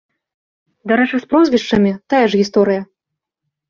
[0.93, 2.81] Дарэчы, з прозвішчамі тая ж гісторыя.